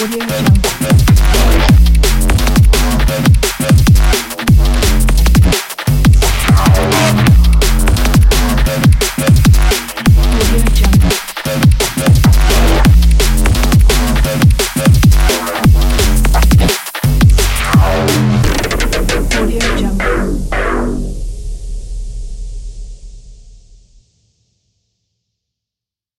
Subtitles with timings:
[0.00, 0.59] 昨天一